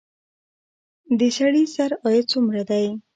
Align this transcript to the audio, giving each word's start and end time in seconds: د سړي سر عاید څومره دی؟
د 1.19 1.21
سړي 1.37 1.63
سر 1.75 1.91
عاید 2.03 2.25
څومره 2.33 2.61
دی؟ 2.69 2.85